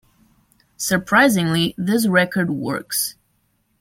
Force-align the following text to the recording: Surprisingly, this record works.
Surprisingly, 0.77 1.75
this 1.77 2.07
record 2.07 2.49
works. 2.49 3.13